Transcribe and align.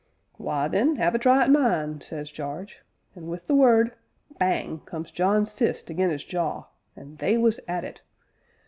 'Why, 0.37 0.67
then, 0.67 0.99
'ave 0.99 1.15
a 1.15 1.19
try 1.19 1.43
at 1.43 1.51
mine,' 1.51 2.01
says 2.01 2.31
Jarge; 2.31 2.79
an' 3.15 3.27
wi' 3.27 3.37
the 3.45 3.53
word, 3.53 3.91
bang! 4.39 4.79
comes 4.85 5.11
John's 5.11 5.51
fist 5.51 5.91
again' 5.91 6.09
'is 6.09 6.23
jaw, 6.23 6.63
an' 6.95 7.17
they 7.17 7.37
was 7.37 7.59
at 7.67 7.83
it. 7.83 8.01